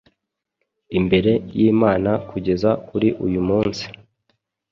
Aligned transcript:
imbere 0.97 1.31
y’Imana 1.57 2.11
kugeza 2.29 2.69
kuri 2.87 3.07
uyu 3.25 3.41
munsi.’ 3.47 3.83